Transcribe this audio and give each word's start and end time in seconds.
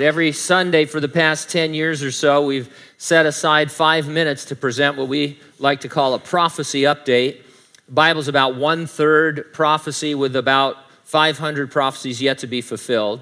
Every 0.00 0.32
Sunday 0.32 0.86
for 0.86 1.00
the 1.00 1.08
past 1.08 1.50
10 1.50 1.74
years 1.74 2.02
or 2.02 2.10
so, 2.10 2.46
we've 2.46 2.74
set 2.96 3.26
aside 3.26 3.70
five 3.70 4.08
minutes 4.08 4.46
to 4.46 4.56
present 4.56 4.96
what 4.96 5.06
we 5.06 5.38
like 5.58 5.80
to 5.82 5.88
call 5.90 6.14
a 6.14 6.18
prophecy 6.18 6.84
update. 6.84 7.42
The 7.84 7.92
Bible's 7.92 8.26
about 8.26 8.56
one 8.56 8.86
third 8.86 9.52
prophecy 9.52 10.14
with 10.14 10.34
about 10.34 10.78
500 11.04 11.70
prophecies 11.70 12.22
yet 12.22 12.38
to 12.38 12.46
be 12.46 12.62
fulfilled. 12.62 13.20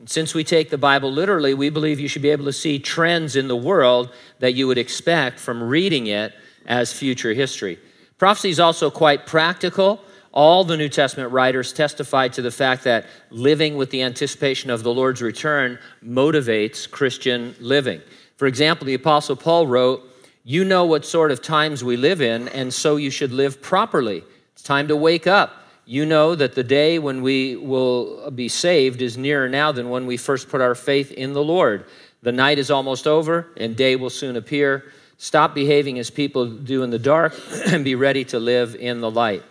And 0.00 0.10
since 0.10 0.34
we 0.34 0.42
take 0.42 0.70
the 0.70 0.76
Bible 0.76 1.12
literally, 1.12 1.54
we 1.54 1.70
believe 1.70 2.00
you 2.00 2.08
should 2.08 2.22
be 2.22 2.30
able 2.30 2.46
to 2.46 2.52
see 2.52 2.80
trends 2.80 3.36
in 3.36 3.46
the 3.46 3.56
world 3.56 4.12
that 4.40 4.54
you 4.54 4.66
would 4.66 4.78
expect 4.78 5.38
from 5.38 5.62
reading 5.62 6.08
it 6.08 6.34
as 6.66 6.92
future 6.92 7.32
history. 7.32 7.78
Prophecy 8.18 8.50
is 8.50 8.58
also 8.58 8.90
quite 8.90 9.24
practical 9.24 10.00
all 10.38 10.62
the 10.62 10.76
New 10.76 10.88
Testament 10.88 11.32
writers 11.32 11.72
testify 11.72 12.28
to 12.28 12.40
the 12.40 12.52
fact 12.52 12.84
that 12.84 13.06
living 13.30 13.76
with 13.76 13.90
the 13.90 14.04
anticipation 14.04 14.70
of 14.70 14.84
the 14.84 14.94
Lord's 14.94 15.20
return 15.20 15.80
motivates 16.00 16.88
Christian 16.88 17.56
living. 17.58 18.00
For 18.36 18.46
example, 18.46 18.86
the 18.86 18.94
Apostle 18.94 19.34
Paul 19.34 19.66
wrote, 19.66 20.00
You 20.44 20.64
know 20.64 20.84
what 20.84 21.04
sort 21.04 21.32
of 21.32 21.42
times 21.42 21.82
we 21.82 21.96
live 21.96 22.22
in, 22.22 22.46
and 22.50 22.72
so 22.72 22.94
you 22.94 23.10
should 23.10 23.32
live 23.32 23.60
properly. 23.60 24.22
It's 24.52 24.62
time 24.62 24.86
to 24.86 24.94
wake 24.94 25.26
up. 25.26 25.56
You 25.86 26.06
know 26.06 26.36
that 26.36 26.54
the 26.54 26.62
day 26.62 27.00
when 27.00 27.20
we 27.20 27.56
will 27.56 28.30
be 28.30 28.46
saved 28.46 29.02
is 29.02 29.18
nearer 29.18 29.48
now 29.48 29.72
than 29.72 29.90
when 29.90 30.06
we 30.06 30.16
first 30.16 30.48
put 30.48 30.60
our 30.60 30.76
faith 30.76 31.10
in 31.10 31.32
the 31.32 31.42
Lord. 31.42 31.84
The 32.22 32.30
night 32.30 32.60
is 32.60 32.70
almost 32.70 33.08
over, 33.08 33.48
and 33.56 33.74
day 33.74 33.96
will 33.96 34.08
soon 34.08 34.36
appear. 34.36 34.84
Stop 35.16 35.52
behaving 35.52 35.98
as 35.98 36.10
people 36.10 36.46
do 36.46 36.84
in 36.84 36.90
the 36.90 36.98
dark 37.00 37.34
and 37.66 37.84
be 37.84 37.96
ready 37.96 38.24
to 38.26 38.38
live 38.38 38.76
in 38.76 39.00
the 39.00 39.10
light. 39.10 39.42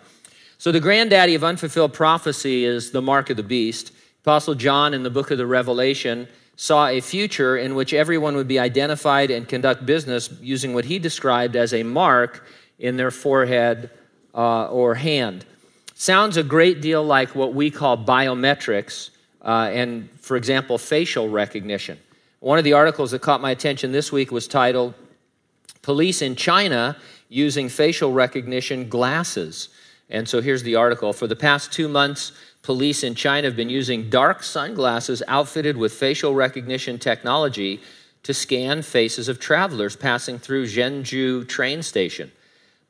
So, 0.59 0.71
the 0.71 0.79
granddaddy 0.79 1.35
of 1.35 1.43
unfulfilled 1.43 1.93
prophecy 1.93 2.65
is 2.65 2.91
the 2.91 3.01
mark 3.01 3.29
of 3.29 3.37
the 3.37 3.43
beast. 3.43 3.91
Apostle 4.21 4.55
John 4.55 4.93
in 4.93 5.03
the 5.03 5.09
book 5.09 5.29
of 5.29 5.37
the 5.37 5.45
Revelation 5.45 6.27
saw 6.55 6.87
a 6.87 6.99
future 6.99 7.57
in 7.57 7.75
which 7.75 7.93
everyone 7.93 8.35
would 8.35 8.47
be 8.47 8.57
identified 8.57 9.29
and 9.29 9.47
conduct 9.47 9.85
business 9.85 10.31
using 10.41 10.73
what 10.73 10.85
he 10.85 10.97
described 10.97 11.55
as 11.55 11.73
a 11.73 11.83
mark 11.83 12.45
in 12.79 12.97
their 12.97 13.11
forehead 13.11 13.91
uh, 14.33 14.67
or 14.69 14.95
hand. 14.95 15.45
Sounds 15.93 16.37
a 16.37 16.43
great 16.43 16.81
deal 16.81 17.03
like 17.03 17.35
what 17.35 17.53
we 17.53 17.69
call 17.69 17.97
biometrics 17.97 19.11
uh, 19.43 19.69
and, 19.71 20.09
for 20.19 20.35
example, 20.35 20.77
facial 20.77 21.29
recognition. 21.29 21.97
One 22.39 22.57
of 22.57 22.63
the 22.63 22.73
articles 22.73 23.11
that 23.11 23.21
caught 23.21 23.41
my 23.41 23.51
attention 23.51 23.91
this 23.91 24.11
week 24.11 24.31
was 24.31 24.47
titled 24.47 24.95
Police 25.83 26.21
in 26.21 26.35
China 26.35 26.97
Using 27.29 27.69
Facial 27.69 28.11
Recognition 28.11 28.89
Glasses. 28.89 29.69
And 30.09 30.27
so 30.27 30.41
here's 30.41 30.63
the 30.63 30.75
article. 30.75 31.11
For 31.13 31.27
the 31.27 31.35
past 31.35 31.71
two 31.71 31.87
months, 31.87 32.31
police 32.61 33.03
in 33.03 33.15
China 33.15 33.47
have 33.47 33.57
been 33.57 33.69
using 33.69 34.09
dark 34.09 34.41
sunglasses 34.43 35.21
outfitted 35.27 35.75
with 35.75 35.93
facial 35.93 36.33
recognition 36.33 36.97
technology 36.97 37.81
to 38.23 38.33
scan 38.33 38.81
faces 38.81 39.27
of 39.27 39.39
travelers 39.39 39.95
passing 39.95 40.39
through 40.39 40.67
Zhengzhou 40.67 41.47
train 41.47 41.83
station. 41.83 42.31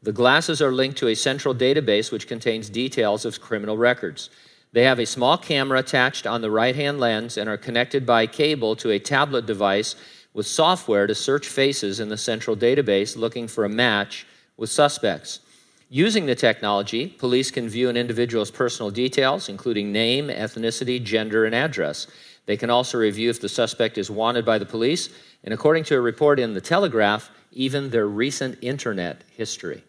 The 0.04 0.12
glasses 0.12 0.62
are 0.62 0.72
linked 0.72 0.98
to 1.00 1.08
a 1.08 1.16
central 1.16 1.56
database 1.56 2.12
which 2.12 2.28
contains 2.28 2.70
details 2.70 3.26
of 3.26 3.42
criminal 3.42 3.78
records. 3.78 4.30
They 4.74 4.84
have 4.84 5.00
a 5.00 5.06
small 5.06 5.38
camera 5.38 5.80
attached 5.80 6.28
on 6.28 6.42
the 6.42 6.52
right 6.52 6.76
hand 6.76 7.00
lens 7.00 7.38
and 7.38 7.50
are 7.50 7.58
connected 7.58 8.06
by 8.06 8.28
cable 8.28 8.76
to 8.78 8.92
a 8.92 9.00
tablet 9.00 9.46
device 9.46 9.96
with 10.34 10.46
software 10.46 11.08
to 11.08 11.16
search 11.16 11.48
faces 11.48 12.00
in 12.00 12.10
the 12.10 12.18
central 12.18 12.56
database 12.56 13.18
looking 13.18 13.48
for 13.48 13.66
a 13.66 13.70
match 13.70 14.28
with 14.56 14.70
suspects. 14.70 15.40
Using 15.90 16.26
the 16.26 16.36
technology, 16.36 17.08
police 17.08 17.50
can 17.50 17.70
view 17.70 17.88
an 17.88 17.96
individual's 17.96 18.52
personal 18.52 18.92
details, 18.92 19.48
including 19.48 19.94
name, 19.94 20.28
ethnicity, 20.28 21.02
gender, 21.02 21.46
and 21.46 21.56
address. 21.56 22.08
They 22.46 22.58
can 22.58 22.70
also 22.70 22.98
review 22.98 23.30
if 23.30 23.40
the 23.40 23.48
suspect 23.48 23.98
is 23.98 24.12
wanted 24.12 24.44
by 24.44 24.58
the 24.58 24.66
police, 24.66 25.10
and 25.46 25.54
according 25.54 25.86
to 25.86 25.96
a 25.96 26.02
report 26.02 26.42
in 26.42 26.54
The 26.54 26.60
Telegraph, 26.60 27.30
even 27.54 27.90
their 27.90 28.06
recent 28.06 28.58
internet 28.62 29.22
history. 29.32 29.82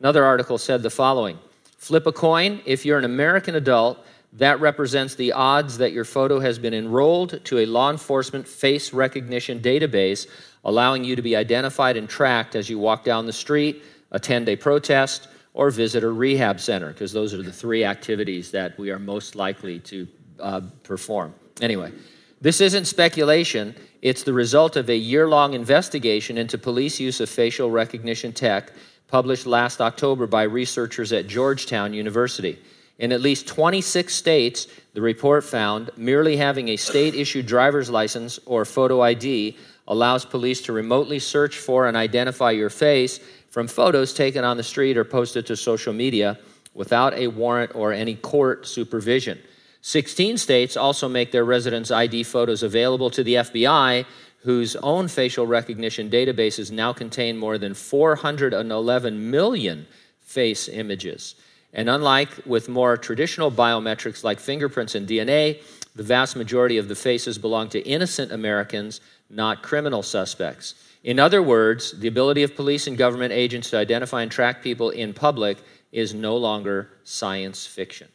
Another 0.00 0.24
article 0.24 0.58
said 0.58 0.82
the 0.82 0.90
following 0.90 1.38
Flip 1.78 2.06
a 2.06 2.12
coin. 2.12 2.60
If 2.66 2.84
you're 2.84 2.98
an 2.98 3.04
American 3.04 3.54
adult, 3.54 4.04
that 4.32 4.58
represents 4.58 5.14
the 5.14 5.30
odds 5.30 5.78
that 5.78 5.92
your 5.92 6.04
photo 6.04 6.40
has 6.40 6.58
been 6.58 6.74
enrolled 6.74 7.44
to 7.44 7.58
a 7.58 7.66
law 7.66 7.92
enforcement 7.92 8.48
face 8.48 8.92
recognition 8.92 9.60
database, 9.60 10.26
allowing 10.64 11.04
you 11.04 11.14
to 11.14 11.22
be 11.22 11.36
identified 11.36 11.96
and 11.96 12.08
tracked 12.08 12.56
as 12.56 12.68
you 12.68 12.80
walk 12.80 13.04
down 13.04 13.26
the 13.26 13.32
street, 13.32 13.84
attend 14.10 14.48
a 14.48 14.56
protest, 14.56 15.28
or 15.54 15.70
visit 15.70 16.02
a 16.04 16.08
rehab 16.10 16.60
center, 16.60 16.88
because 16.88 17.12
those 17.12 17.32
are 17.32 17.42
the 17.42 17.52
three 17.52 17.84
activities 17.84 18.50
that 18.50 18.76
we 18.78 18.90
are 18.90 18.98
most 18.98 19.36
likely 19.36 19.78
to 19.78 20.06
uh, 20.40 20.60
perform. 20.82 21.32
Anyway, 21.60 21.92
this 22.40 22.60
isn't 22.60 22.84
speculation, 22.84 23.74
it's 24.02 24.24
the 24.24 24.32
result 24.32 24.76
of 24.76 24.90
a 24.90 24.96
year 24.96 25.28
long 25.28 25.54
investigation 25.54 26.36
into 26.36 26.58
police 26.58 27.00
use 27.00 27.20
of 27.20 27.30
facial 27.30 27.70
recognition 27.70 28.32
tech 28.32 28.72
published 29.08 29.46
last 29.46 29.80
October 29.80 30.26
by 30.26 30.42
researchers 30.42 31.12
at 31.12 31.28
Georgetown 31.28 31.94
University. 31.94 32.58
In 32.98 33.12
at 33.12 33.20
least 33.20 33.46
26 33.48 34.14
states, 34.14 34.66
the 34.92 35.00
report 35.00 35.44
found 35.44 35.90
merely 35.96 36.36
having 36.36 36.68
a 36.68 36.76
state 36.76 37.14
issued 37.14 37.46
driver's 37.46 37.90
license 37.90 38.38
or 38.46 38.64
photo 38.64 39.00
ID 39.00 39.56
allows 39.86 40.24
police 40.24 40.62
to 40.62 40.72
remotely 40.72 41.18
search 41.18 41.58
for 41.58 41.86
and 41.86 41.96
identify 41.96 42.50
your 42.50 42.70
face 42.70 43.20
from 43.50 43.68
photos 43.68 44.12
taken 44.12 44.44
on 44.44 44.56
the 44.56 44.62
street 44.62 44.96
or 44.96 45.04
posted 45.04 45.46
to 45.46 45.56
social 45.56 45.92
media 45.92 46.38
without 46.74 47.14
a 47.14 47.28
warrant 47.28 47.74
or 47.74 47.92
any 47.92 48.14
court 48.14 48.66
supervision. 48.66 49.38
16 49.82 50.38
states 50.38 50.76
also 50.76 51.08
make 51.08 51.30
their 51.30 51.44
residents' 51.44 51.90
ID 51.90 52.22
photos 52.22 52.62
available 52.62 53.10
to 53.10 53.22
the 53.22 53.34
FBI, 53.34 54.06
whose 54.38 54.76
own 54.76 55.08
facial 55.08 55.46
recognition 55.46 56.10
databases 56.10 56.70
now 56.70 56.92
contain 56.92 57.36
more 57.36 57.58
than 57.58 57.74
411 57.74 59.30
million 59.30 59.86
face 60.20 60.68
images. 60.68 61.34
And 61.74 61.90
unlike 61.90 62.30
with 62.46 62.68
more 62.68 62.96
traditional 62.96 63.50
biometrics 63.50 64.22
like 64.22 64.38
fingerprints 64.38 64.94
and 64.94 65.06
DNA, 65.08 65.60
the 65.96 66.04
vast 66.04 66.36
majority 66.36 66.78
of 66.78 66.88
the 66.88 66.94
faces 66.94 67.36
belong 67.36 67.68
to 67.70 67.80
innocent 67.80 68.32
Americans, 68.32 69.00
not 69.28 69.62
criminal 69.62 70.02
suspects. 70.02 70.74
In 71.02 71.18
other 71.18 71.42
words, 71.42 71.92
the 71.98 72.08
ability 72.08 72.44
of 72.44 72.56
police 72.56 72.86
and 72.86 72.96
government 72.96 73.32
agents 73.32 73.70
to 73.70 73.76
identify 73.76 74.22
and 74.22 74.30
track 74.30 74.62
people 74.62 74.90
in 74.90 75.12
public 75.12 75.58
is 75.92 76.14
no 76.14 76.36
longer 76.36 76.90
science 77.04 77.66
fiction. 77.66 78.08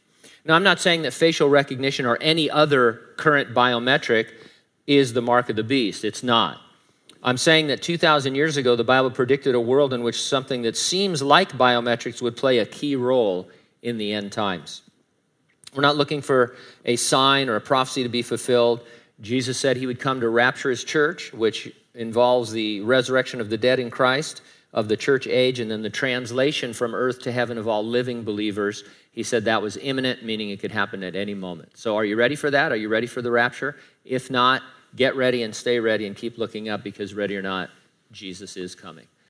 Now, 0.46 0.56
I'm 0.56 0.64
not 0.64 0.80
saying 0.80 1.03
that 1.03 1.14
facial 1.14 1.50
recognition 1.50 2.06
or 2.06 2.18
any 2.22 2.50
other 2.50 2.94
current 3.18 3.53
biometric 3.53 4.30
is 4.88 5.14
the 5.14 5.22
mark 5.22 5.50
of 5.50 5.56
the 5.56 5.64
beast. 5.64 6.03
It's 6.03 6.24
not. 6.24 6.59
I'm 7.22 7.38
saying 7.38 7.68
that 7.68 7.81
2,000 7.81 8.35
years 8.35 8.56
ago, 8.56 8.75
the 8.75 8.84
Bible 8.84 9.12
predicted 9.12 9.53
a 9.53 9.59
world 9.59 9.94
in 9.94 10.03
which 10.03 10.22
something 10.22 10.62
that 10.62 10.78
seems 10.78 11.22
like 11.22 11.52
biometrics 11.52 12.22
would 12.22 12.38
play 12.38 12.59
a 12.59 12.66
key 12.66 12.96
role 12.96 13.50
in 13.81 13.97
the 13.97 14.13
end 14.13 14.31
times. 14.31 14.84
We're 15.75 15.81
not 15.81 15.97
looking 15.97 16.22
for 16.22 16.56
a 16.85 16.96
sign 16.96 17.50
or 17.50 17.56
a 17.56 17.62
prophecy 17.62 18.03
to 18.03 18.09
be 18.09 18.22
fulfilled. 18.22 18.85
Jesus 19.22 19.59
said 19.59 19.78
he 19.78 19.85
would 19.85 20.00
come 20.00 20.22
to 20.22 20.29
rapture 20.29 20.69
his 20.69 20.84
church, 20.84 21.34
which 21.34 21.74
involves 21.94 22.52
the 22.52 22.81
resurrection 22.81 23.41
of 23.41 23.50
the 23.50 23.58
dead 23.58 23.79
in 23.79 23.91
Christ, 23.91 24.41
of 24.74 24.88
the 24.88 24.96
church 24.96 25.28
age, 25.28 25.59
and 25.59 25.69
then 25.69 25.81
the 25.81 25.90
translation 25.90 26.74
from 26.74 26.96
earth 26.96 27.22
to 27.24 27.31
heaven 27.31 27.58
of 27.58 27.68
all 27.68 27.85
living 27.85 28.24
believers. 28.24 28.84
He 29.12 29.24
said 29.24 29.46
that 29.46 29.62
was 29.62 29.75
imminent, 29.78 30.24
meaning 30.24 30.52
it 30.52 30.62
could 30.62 30.72
happen 30.72 31.03
at 31.03 31.16
any 31.16 31.34
moment. 31.34 31.78
So, 31.78 31.97
are 31.97 32.06
you 32.06 32.16
ready 32.16 32.35
for 32.35 32.50
that? 32.50 32.72
Are 32.72 32.78
you 32.78 32.88
ready 32.88 33.08
for 33.08 33.22
the 33.22 33.31
rapture? 33.31 33.75
If 34.06 34.31
not, 34.31 34.62
get 34.95 35.16
ready 35.16 35.44
and 35.44 35.55
stay 35.55 35.79
ready 35.79 36.07
and 36.07 36.16
keep 36.16 36.38
looking 36.38 36.69
up 36.69 36.83
because, 36.83 37.13
ready 37.13 37.35
or 37.35 37.41
not, 37.41 37.69
Jesus 38.11 38.57
is 38.57 38.75
coming. 38.75 39.07